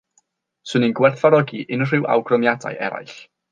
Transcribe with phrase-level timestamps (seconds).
[0.69, 3.17] 'Swn i'n gwerthfawrogi unrhyw awgrymiadau eraill